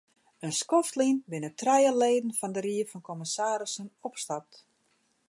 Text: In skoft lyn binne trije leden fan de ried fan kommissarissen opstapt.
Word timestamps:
In 0.45 0.53
skoft 0.59 0.95
lyn 0.99 1.17
binne 1.29 1.51
trije 1.59 1.91
leden 2.01 2.35
fan 2.39 2.53
de 2.55 2.61
ried 2.65 2.87
fan 2.91 3.05
kommissarissen 3.09 3.87
opstapt. 4.07 4.53